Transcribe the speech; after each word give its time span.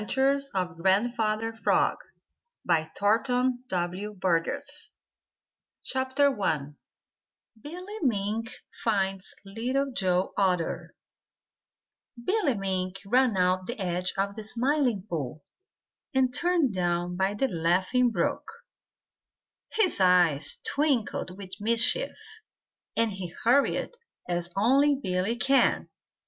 CROAKED 0.11 0.51
GRANDFATHER 0.81 1.53
FROG 1.57 1.95
THE 2.65 2.73
ADVENTURES 2.73 3.53
OF 3.71 4.17
GRANDFATHER 4.19 6.25
FROG 6.33 6.41
I 6.41 6.73
BILLY 7.61 7.99
MINK 8.01 8.49
FINDS 8.83 9.35
LITTLE 9.45 9.91
JOE 9.93 10.33
OTTER 10.35 10.95
Billy 12.25 12.55
Mink 12.55 12.95
ran 13.05 13.37
around 13.37 13.67
the 13.67 13.79
edge 13.79 14.11
of 14.17 14.33
the 14.33 14.41
Smiling 14.43 15.03
Pool 15.07 15.43
and 16.15 16.33
turned 16.33 16.73
down 16.73 17.15
by 17.15 17.35
the 17.35 17.47
Laughing 17.47 18.09
Brook. 18.09 18.51
His 19.73 19.99
eyes 20.01 20.57
twinkled 20.65 21.37
with 21.37 21.51
mischief, 21.61 22.17
and 22.97 23.11
he 23.11 23.31
hurried 23.43 23.91
as 24.27 24.49
only 24.57 24.95
Billy 24.95 25.35
can. 25.35 25.89